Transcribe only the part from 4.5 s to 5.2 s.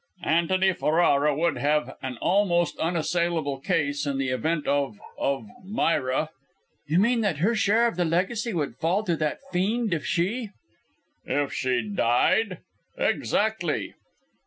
of